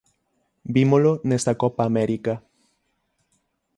[0.75, 2.33] Vímolo nesta Copa América.